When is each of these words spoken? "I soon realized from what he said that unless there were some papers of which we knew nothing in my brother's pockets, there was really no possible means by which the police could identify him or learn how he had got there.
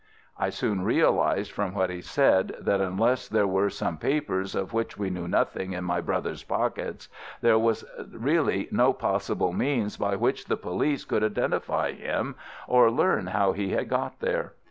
"I 0.35 0.49
soon 0.49 0.83
realized 0.83 1.51
from 1.51 1.75
what 1.75 1.91
he 1.91 2.01
said 2.01 2.55
that 2.59 2.81
unless 2.81 3.27
there 3.27 3.45
were 3.45 3.69
some 3.69 3.99
papers 3.99 4.55
of 4.55 4.73
which 4.73 4.97
we 4.97 5.11
knew 5.11 5.27
nothing 5.27 5.73
in 5.73 5.83
my 5.83 6.01
brother's 6.01 6.41
pockets, 6.41 7.07
there 7.41 7.59
was 7.59 7.85
really 8.11 8.67
no 8.71 8.93
possible 8.93 9.53
means 9.53 9.97
by 9.97 10.15
which 10.15 10.45
the 10.45 10.57
police 10.57 11.05
could 11.05 11.23
identify 11.23 11.91
him 11.91 12.33
or 12.67 12.89
learn 12.89 13.27
how 13.27 13.51
he 13.51 13.73
had 13.73 13.89
got 13.89 14.21
there. 14.21 14.53